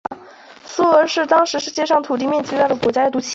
[0.65, 3.07] 苏俄是当时世界上土地面积最大的国家。